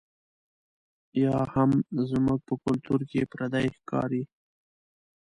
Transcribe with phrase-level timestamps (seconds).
[1.23, 1.71] یا هم
[2.09, 4.23] زموږ په کلتور کې پردۍ ښکاري.